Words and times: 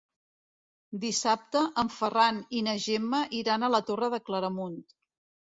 Dissabte 1.03 1.61
en 1.83 1.91
Ferran 1.97 2.41
i 2.61 2.65
na 2.69 2.75
Gemma 2.87 3.21
iran 3.43 3.69
a 3.69 3.71
la 3.77 3.83
Torre 3.93 4.11
de 4.17 4.23
Claramunt. 4.33 4.83